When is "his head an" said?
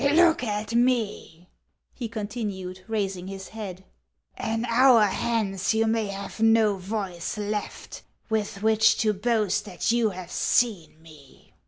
3.27-4.65